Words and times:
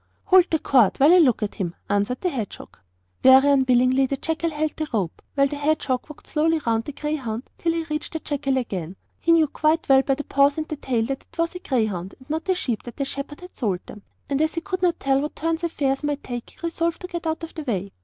'Hold 0.25 0.47
the 0.49 0.57
cord 0.57 0.97
while 0.99 1.13
I 1.13 1.19
look 1.19 1.43
at 1.43 1.53
him,' 1.53 1.75
answered 1.87 2.21
the 2.21 2.29
hedgehog. 2.31 2.75
Very 3.21 3.47
unwillingly 3.51 4.07
the 4.07 4.17
jackal 4.17 4.49
held 4.49 4.75
the 4.75 4.87
rope, 4.91 5.21
while 5.35 5.45
the 5.45 5.57
hedgehog 5.57 6.09
walked 6.09 6.25
slowly 6.25 6.59
round 6.65 6.85
the 6.85 6.91
greyhound 6.91 7.51
till 7.59 7.73
he 7.73 7.83
reached 7.83 8.13
the 8.13 8.19
jackal 8.19 8.57
again. 8.57 8.95
He 9.19 9.31
knew 9.31 9.45
quite 9.47 9.87
well 9.87 10.01
by 10.01 10.15
the 10.15 10.23
paws 10.23 10.57
and 10.57 10.67
tail 10.67 11.05
that 11.05 11.27
it 11.31 11.37
was 11.37 11.53
a 11.53 11.59
greyhound 11.59 12.15
and 12.17 12.27
not 12.31 12.49
a 12.49 12.55
sheep, 12.55 12.81
that 12.81 12.97
the 12.97 13.05
shepherd 13.05 13.41
had 13.41 13.55
sold 13.55 13.81
them; 13.85 14.01
and 14.27 14.41
as 14.41 14.55
he 14.55 14.61
could 14.61 14.81
not 14.81 14.99
tell 14.99 15.21
what 15.21 15.35
turn 15.35 15.59
affairs 15.61 16.03
might 16.03 16.23
take, 16.23 16.49
he 16.49 16.57
resolved 16.63 16.99
to 17.01 17.07
get 17.07 17.27
out 17.27 17.43
of 17.43 17.53
the 17.53 17.61
way. 17.61 17.91